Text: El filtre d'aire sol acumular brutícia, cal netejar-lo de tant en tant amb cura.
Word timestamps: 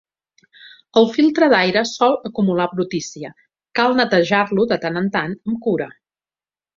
El 1.01 1.07
filtre 1.17 1.49
d'aire 1.53 1.83
sol 1.89 2.15
acumular 2.31 2.67
brutícia, 2.73 3.31
cal 3.81 3.93
netejar-lo 3.99 4.65
de 4.73 4.79
tant 4.87 4.99
en 5.03 5.13
tant 5.17 5.37
amb 5.41 5.61
cura. 5.67 5.89